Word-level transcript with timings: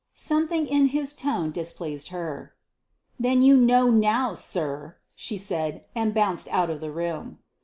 Something 0.15 0.65
in 0.65 0.87
his 0.87 1.13
tone 1.13 1.51
displeased 1.51 2.07
her. 2.07 2.55
"Then 3.19 3.43
you 3.43 3.55
know 3.55 3.91
now, 3.91 4.33
sir," 4.33 4.97
she 5.13 5.37
said, 5.37 5.85
and 5.93 6.11
bounced 6.11 6.47
out 6.47 6.71
of 6.71 6.79
the 6.79 6.91
room. 6.91 7.37